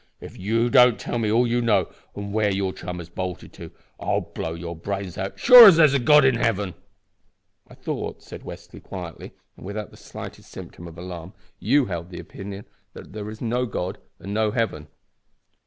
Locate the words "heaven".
6.37-6.73, 14.49-14.87